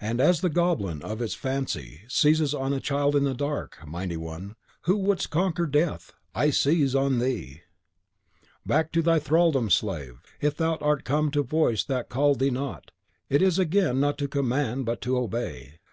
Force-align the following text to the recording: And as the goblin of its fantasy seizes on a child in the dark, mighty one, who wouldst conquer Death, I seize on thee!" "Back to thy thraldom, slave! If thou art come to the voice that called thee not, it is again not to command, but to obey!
And 0.00 0.20
as 0.20 0.40
the 0.40 0.50
goblin 0.50 1.02
of 1.02 1.20
its 1.20 1.34
fantasy 1.34 2.02
seizes 2.06 2.54
on 2.54 2.72
a 2.72 2.78
child 2.78 3.16
in 3.16 3.24
the 3.24 3.34
dark, 3.34 3.84
mighty 3.84 4.16
one, 4.16 4.54
who 4.82 4.96
wouldst 4.96 5.30
conquer 5.30 5.66
Death, 5.66 6.12
I 6.32 6.50
seize 6.50 6.94
on 6.94 7.18
thee!" 7.18 7.62
"Back 8.64 8.92
to 8.92 9.02
thy 9.02 9.18
thraldom, 9.18 9.70
slave! 9.70 10.20
If 10.40 10.56
thou 10.56 10.76
art 10.76 11.02
come 11.02 11.28
to 11.32 11.40
the 11.42 11.48
voice 11.48 11.82
that 11.86 12.08
called 12.08 12.38
thee 12.38 12.50
not, 12.50 12.92
it 13.28 13.42
is 13.42 13.58
again 13.58 13.98
not 13.98 14.16
to 14.18 14.28
command, 14.28 14.86
but 14.86 15.00
to 15.00 15.18
obey! 15.18 15.80